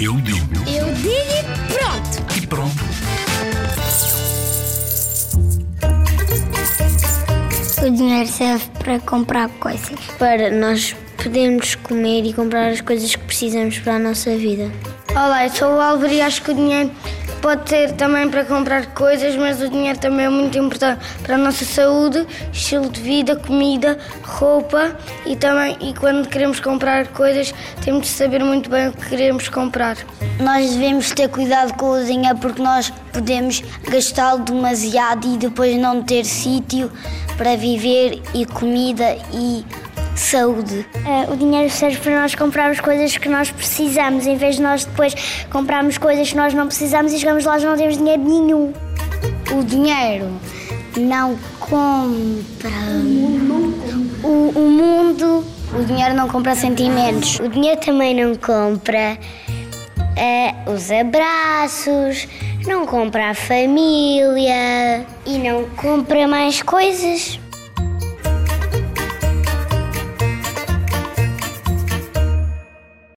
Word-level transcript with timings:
Eu 0.00 0.12
digo 0.20 0.46
Eu 0.66 0.94
digo 0.94 1.10
e 1.10 1.42
pronto. 1.74 2.36
e 2.36 2.46
pronto. 2.46 2.86
O 7.84 7.90
dinheiro 7.90 8.28
serve 8.28 8.64
para 8.78 8.98
comprar 9.00 9.48
coisas. 9.48 9.98
Para 10.18 10.50
nós 10.50 10.94
podermos 11.22 11.74
comer 11.76 12.24
e 12.24 12.32
comprar 12.32 12.70
as 12.70 12.80
coisas 12.80 13.14
que 13.14 13.24
precisamos 13.24 13.78
para 13.78 13.96
a 13.96 13.98
nossa 13.98 14.36
vida. 14.36 14.70
Olá, 15.10 15.46
eu 15.46 15.50
sou 15.50 15.74
o 15.74 15.80
Álvaro 15.80 16.12
e 16.12 16.20
acho 16.20 16.42
que 16.42 16.50
o 16.50 16.54
dinheiro 16.54 16.90
pode 17.46 17.70
ser 17.70 17.92
também 17.92 18.28
para 18.28 18.44
comprar 18.44 18.86
coisas, 18.86 19.36
mas 19.36 19.62
o 19.62 19.68
dinheiro 19.68 19.96
também 20.00 20.26
é 20.26 20.28
muito 20.28 20.58
importante 20.58 21.00
para 21.22 21.36
a 21.36 21.38
nossa 21.38 21.64
saúde, 21.64 22.26
estilo 22.52 22.90
de 22.90 23.00
vida, 23.00 23.36
comida, 23.36 23.96
roupa 24.24 24.96
e 25.24 25.36
também 25.36 25.76
e 25.80 25.94
quando 25.94 26.28
queremos 26.28 26.58
comprar 26.58 27.06
coisas 27.06 27.54
temos 27.84 28.08
de 28.08 28.08
saber 28.08 28.42
muito 28.42 28.68
bem 28.68 28.88
o 28.88 28.92
que 28.92 29.10
queremos 29.10 29.48
comprar. 29.48 29.96
Nós 30.40 30.72
devemos 30.72 31.12
ter 31.12 31.28
cuidado 31.28 31.72
com 31.74 31.90
o 31.90 32.04
dinheiro 32.04 32.36
porque 32.38 32.60
nós 32.60 32.92
podemos 33.12 33.62
gastá-lo 33.88 34.42
demasiado 34.42 35.32
e 35.32 35.38
depois 35.38 35.76
não 35.76 36.02
ter 36.02 36.24
sítio 36.24 36.90
para 37.36 37.56
viver 37.56 38.22
e 38.34 38.44
comida 38.44 39.16
e 39.32 39.64
saúde. 40.20 40.86
É, 41.04 41.30
o 41.32 41.36
dinheiro 41.36 41.70
serve 41.70 41.98
para 41.98 42.20
nós 42.20 42.34
comprarmos 42.34 42.80
coisas 42.80 43.16
que 43.16 43.28
nós 43.28 43.50
precisamos, 43.50 44.26
em 44.26 44.36
vez 44.36 44.56
de 44.56 44.62
nós 44.62 44.84
depois 44.84 45.14
comprarmos 45.50 45.98
coisas 45.98 46.30
que 46.30 46.36
nós 46.36 46.54
não 46.54 46.66
precisamos 46.66 47.12
e 47.12 47.18
chegamos 47.18 47.44
lá 47.44 47.58
e 47.58 47.64
não 47.64 47.76
temos 47.76 47.96
dinheiro 47.96 48.22
nenhum. 48.22 48.72
O 49.52 49.64
dinheiro 49.64 50.28
não 50.96 51.36
compra 51.60 52.70
o, 54.22 54.52
o 54.54 54.70
mundo. 54.70 55.44
O 55.78 55.84
dinheiro 55.84 56.14
não 56.14 56.28
compra 56.28 56.54
sentimentos. 56.54 57.38
O 57.40 57.48
dinheiro 57.48 57.80
também 57.80 58.14
não 58.14 58.34
compra 58.36 59.18
é, 60.16 60.54
os 60.66 60.90
abraços, 60.90 62.26
não 62.66 62.86
compra 62.86 63.30
a 63.30 63.34
família 63.34 65.06
e 65.26 65.38
não 65.38 65.64
compra 65.76 66.26
mais 66.26 66.62
coisas. 66.62 67.38